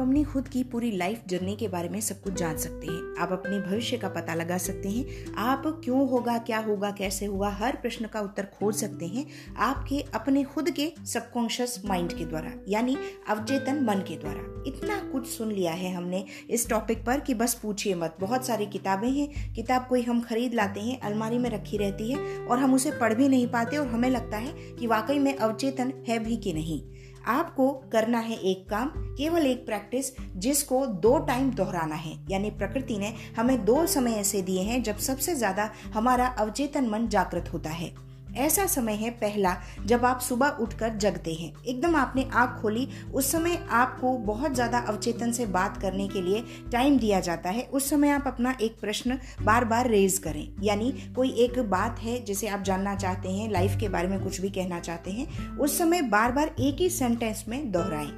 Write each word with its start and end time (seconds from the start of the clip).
अपनी 0.00 0.24
खुद 0.24 0.48
की 0.48 0.62
पूरी 0.64 0.90
लाइफ 0.90 1.22
जर्नी 1.26 1.56
के 1.56 1.68
बारे 1.68 1.88
में 1.88 2.00
सब 2.00 2.20
कुछ 2.22 2.34
जान 2.34 2.56
सकते 2.56 2.86
हैं। 2.86 3.14
आप 3.18 3.32
अपने 3.32 3.60
भविष्य 3.60 3.96
का 3.96 4.08
पता 4.08 4.34
लगा 4.34 4.58
सकते 4.58 4.88
हैं। 4.88 5.34
आप 5.34 5.62
क्यों 5.84 6.08
होगा, 6.08 6.38
क्या 6.38 6.58
होगा, 6.58 6.90
कैसे 6.90 7.26
होगा 7.26 7.48
हर 7.48 7.76
प्रश्न 7.76 8.06
का 8.06 8.20
उत्तर 8.20 8.46
खोज 8.58 8.74
सकते 8.74 9.06
हैं 9.06 9.26
आपके 9.58 10.00
अपने 10.14 10.44
खुद 10.44 10.70
के 10.70 10.92
सबकॉन्शियस 11.06 11.82
माइंड 11.84 12.12
के 12.12 12.24
द्वारा, 12.24 12.52
यानी 12.68 12.96
अवचेतन 13.28 13.84
मन 13.84 14.04
के 14.08 14.16
द्वारा। 14.16 14.62
इतना 14.66 14.98
कुछ 15.12 15.26
सुन 15.26 15.52
लिया 15.52 15.72
है 15.72 15.94
हमने 15.94 16.24
इस 16.50 16.68
टॉपिक 16.68 17.04
पर 17.04 17.20
कि 17.20 17.34
बस 17.34 17.54
पूछिए 17.54 17.94
मत। 17.94 18.16
बहुत 18.20 18.46
सारी 18.46 18.66
किताबें 18.66 19.10
हैं। 19.10 19.54
किताब 19.54 19.86
कोई 19.88 20.02
हम 20.02 20.20
खरीद 20.20 20.54
लाते 20.54 20.80
हैं, 20.80 21.00
अलमारी 21.00 21.38
में 21.38 21.50
रखी 21.50 21.76
रहती 21.76 22.10
है 22.12 22.46
और 22.46 22.58
हम 22.58 22.74
उसे 22.74 22.90
पढ़ 22.90 23.14
भी 23.14 23.28
नहीं 23.28 23.46
पाते 23.46 23.76
और 23.76 23.86
हमें 23.86 24.10
लगता 24.10 24.36
है 24.36 24.52
कि 24.52 24.86
वाकई 24.86 25.18
में 25.18 25.36
अवचेतन 25.36 25.92
है 26.08 26.18
भी 26.18 26.36
कि 26.36 26.52
नहीं। 26.52 26.95
आपको 27.26 27.70
करना 27.92 28.18
है 28.18 28.36
एक 28.40 28.68
काम, 28.68 28.88
केवल 29.18 29.46
एक 29.46 29.64
प्रैक्टिस 29.66 30.12
जिसको 30.36 30.84
दो 30.86 31.18
टाइम 31.18 31.50
दोहराना 31.50 31.94
है। 31.94 32.16
यानी 32.30 32.50
प्रकृति 32.50 32.98
ने 32.98 33.12
हमें 33.36 33.64
दो 33.64 33.86
समय 33.86 34.12
ऐसे 34.12 34.42
दिए 34.42 34.62
हैं 34.62 34.82
जब 34.82 34.98
सबसे 35.00 35.34
ज़्यादा 35.34 35.70
हमारा 35.94 36.26
अवचेतन 36.38 36.88
मन 36.88 37.08
जागृत 37.08 37.52
होता 37.52 37.70
है। 37.70 37.94
ऐसा 38.36 38.66
समय 38.66 38.94
है 38.94 39.10
पहला 39.16 39.56
जब 39.86 40.04
आप 40.04 40.20
सुबह 40.20 40.56
उठकर 40.60 40.96
जगते 40.96 41.34
हैं। 41.34 41.52
एकदम 41.62 41.96
आपने 41.96 42.28
आँख 42.32 42.60
खोली, 42.62 42.88
उस 43.14 43.30
समय 43.32 43.58
आपको 43.70 44.12
बहुत 44.26 44.54
ज़्यादा 44.54 44.78
अवचेतन 44.78 45.32
से 45.32 45.46
बात 45.48 45.80
करने 45.82 46.08
के 46.08 46.22
लिए 46.22 46.44
टाइम 46.72 46.98
दिया 46.98 47.20
जाता 47.20 47.50
है। 47.50 47.62
उस 47.64 47.90
समय 47.90 48.10
आप 48.10 48.24
अपना 48.26 48.56
एक 48.60 48.80
प्रश्न 48.80 49.18
बार 49.42 49.64
बार 49.64 49.88
रेज 49.88 50.18
करें। 50.18 50.46
यानी 50.62 50.92
कोई 51.16 51.30
एक 51.38 51.58
बात 51.70 52.00
है 52.00 52.18
जिसे 52.24 52.48
आप 52.48 52.62
जानना 52.62 52.94
चाहते 52.94 53.28
हैं, 53.28 53.50
लाइफ 53.50 53.76
के 53.80 53.88
बारे 53.88 54.08
में 54.08 54.22
कुछ 54.22 54.40
भी 54.40 54.50
कहना 54.50 54.80
चाहते 54.80 55.10
हैं, 55.10 55.56
उस 55.58 55.78
समय 55.78 56.02
बार 56.02 56.32
बार 56.32 56.54
एक 56.60 56.80
ही 56.80 56.90
सेंटेंस 56.90 57.44
में 57.48 57.70
दोहराएँ। 57.72 58.12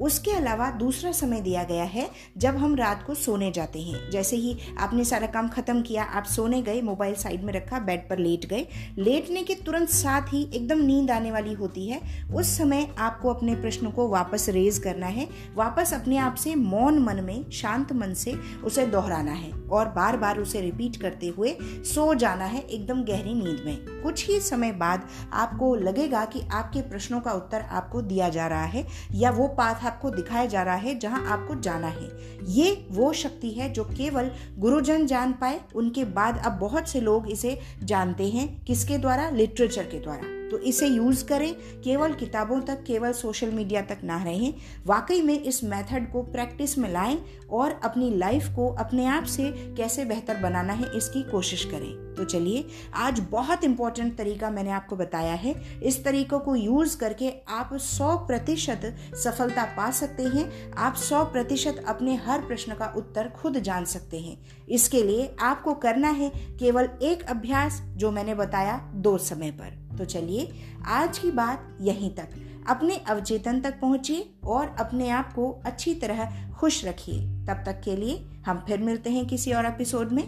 उसके 0.00 0.30
अलावा 0.30 0.70
दूसरा 0.70 1.12
समय 1.12 1.40
दिया 1.40 1.62
गया 1.64 1.84
है 1.84 2.08
जब 2.36 2.56
हम 2.56 2.74
रात 2.76 3.02
को 3.06 3.14
सोने 3.14 3.50
जाते 3.50 3.80
हैं। 3.80 4.10
जैसे 4.10 4.36
ही 4.36 4.56
आपने 4.78 5.04
सारा 5.04 5.26
काम 5.26 5.48
खत्म 5.48 5.82
किया, 5.82 6.04
आप 6.04 6.24
सोने 6.24 6.62
गए, 6.62 6.80
मोबाइल 6.80 7.14
साइड 7.14 7.44
में 7.44 7.52
रखा, 7.52 7.78
बेड 7.78 8.08
पर 8.08 8.18
लेट 8.18 8.46
गए, 8.46 8.66
लेटने 8.98 9.42
के 9.42 9.54
तुरंत 9.56 9.88
साथ 9.88 10.32
ही 10.32 10.42
एकदम 10.54 10.78
नींद 10.78 11.10
आने 11.10 11.30
वाली 11.30 11.52
होती 11.52 11.88
है। 11.88 12.00
उस 12.34 12.56
समय 12.58 12.88
आपको 12.98 13.28
अपने 13.30 13.54
प्रश्न 13.54 13.90
को 13.90 14.08
वापस 14.08 14.48
रेज 14.48 14.78
करना 14.78 15.06
है। 15.06 15.28
वापस 15.54 15.92
अपने 15.94 16.16
आप 16.18 16.34
से 16.34 16.54
मौन 16.54 16.98
मन 16.98 17.24
में, 17.24 17.50
शांत 17.50 17.92
मन 17.92 18.14
से 18.14 18.34
उसे 18.64 18.86
दोहराना 18.86 19.32
है 19.32 19.52
और 19.70 19.88
बार 19.88 20.16
बार 20.16 20.38
उसे 20.38 20.60
रिपीट 20.60 20.96
करते 20.96 21.28
हुए 21.28 21.56
सो 21.84 22.14
जाना 22.14 22.44
है 22.44 22.60
एकदम 22.60 23.02
गहरी 23.04 23.34
नींद 23.34 23.62
में। 23.66 24.02
कुछ 24.02 24.26
ही 24.28 24.38
समय 24.40 24.72
बाद 24.72 25.08
आपको 25.32 25.74
लगेगा 25.74 26.24
कि 26.24 26.40
आपके 26.52 26.80
प्रश्नों 26.80 27.20
का 27.20 27.32
उत्तर 27.32 27.60
आपको 27.60 28.02
दिया 28.02 28.28
जा 28.28 28.46
रहा 28.46 28.64
है 28.64 28.86
या 29.12 29.30
वो 29.30 29.48
पाथ 29.48 29.84
आपको 29.90 30.10
दिखाया 30.10 30.46
जा 30.46 30.62
रहा 30.62 30.74
है, 30.74 30.98
जहाँ 30.98 31.24
आपको 31.26 31.60
जाना 31.60 31.86
है। 31.86 32.10
ये 32.48 32.86
वो 32.90 33.12
शक्ति 33.12 33.50
है 33.50 33.72
जो 33.72 33.84
केवल 33.84 34.30
गुरुजन 34.58 35.06
जान 35.06 35.32
पाए, 35.32 35.60
उनके 35.74 36.04
बाद 36.04 36.42
अब 36.46 36.52
बहुत 36.52 36.88
से 36.88 37.00
लोग 37.00 37.30
इसे 37.30 37.58
जानते 37.84 38.28
हैं, 38.28 38.64
किसके 38.64 38.98
द्वारा? 38.98 39.30
लिटरेचर 39.30 39.82
के 39.82 40.00
द्वारा। 40.00 40.39
तो 40.50 40.58
इसे 40.58 40.86
यूज़ 40.86 41.24
करें, 41.24 41.54
केवल 41.82 42.12
किताबों 42.12 42.60
तक, 42.60 42.84
केवल 42.84 43.12
सोशल 43.12 43.50
मीडिया 43.50 43.82
तक 43.82 43.98
ना 44.04 44.24
रहें। 44.24 44.54
वाकई 44.86 45.22
में 45.22 45.42
इस 45.42 45.64
मेथड 45.64 46.12
को 46.12 46.22
प्रैक्टिस 46.22 46.78
में 46.78 46.92
लाएँ 46.92 47.18
और 47.50 47.80
अपनी 47.84 48.16
लाइफ 48.16 48.48
को 48.48 48.68
अपने 48.68 49.06
आप 49.06 49.24
से 49.24 49.74
कैसे 49.76 50.04
बेहतर 50.04 50.36
बनाना 50.36 50.72
है 50.72 50.96
इसकी 50.96 51.22
कोशिश 51.22 51.64
करें। 51.64 52.14
तो 52.14 52.24
चलिए, 52.24 52.66
आज 52.94 53.20
बहुत 53.20 53.64
इंपॉर्टेंट 53.64 54.18
तरीका 54.18 54.50
मैंने 54.50 54.70
आपको 54.70 54.96
बताया 54.96 55.34
है। 55.34 55.80
इस 55.82 56.04
तरीकों 56.04 56.40
को 56.40 56.56
यूज़ 56.56 56.98
करके 56.98 57.32
आप 57.48 57.70
100 57.72 58.16
प्रतिशत 58.16 58.96
सफलता 59.14 59.64
पा 59.64 59.90
सकते 59.90 60.22
हैं। 60.22 60.72
आप 60.72 60.94
100 60.94 61.24
प्रतिशत 61.24 61.84
अपने 61.88 62.14
हर 62.14 62.40
प्रश्न 62.40 62.74
का 62.74 62.94
उत्तर 62.96 63.28
खुद 63.28 63.58
जान 63.58 63.84
सकते 63.84 64.20
हैं। 64.20 64.40
इसके 64.68 65.02
लिए 65.02 65.36
आपको 65.40 65.74
करना 65.74 66.08
है 66.08 66.32
केवल 66.58 66.88
एक 67.02 67.22
अभ्यास, 67.22 67.82
जो 67.96 68.10
मैंने 68.10 68.34
बताया 68.34 68.92
दो 68.94 69.18
समय 69.18 69.50
पर। 69.50 69.79
तो 70.00 70.06
चलिए 70.06 70.52
आज 70.86 71.18
की 71.18 71.30
बात 71.30 71.78
यहीं 71.80 72.14
तक। 72.14 72.28
अपने 72.68 72.96
अवचेतन 72.96 73.60
तक 73.60 73.80
पहुंचिए 73.80 74.34
और 74.44 74.76
अपने 74.80 75.10
आप 75.10 75.32
को 75.32 75.62
अच्छी 75.64 75.94
तरह 75.94 76.50
खुश 76.52 76.84
रखिए। 76.84 77.26
तब 77.26 77.62
तक 77.66 77.80
के 77.84 77.96
लिए 77.96 78.26
हम 78.46 78.64
फिर 78.66 78.78
मिलते 78.78 79.10
हैं 79.10 79.26
किसी 79.26 79.52
और 79.52 79.66
एपिसोड 79.66 80.12
में। 80.12 80.24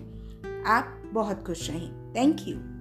आप 0.66 1.02
बहुत 1.12 1.46
खुश 1.46 1.70
रहें। 1.70 2.14
Thank 2.16 2.36
you 2.40 2.71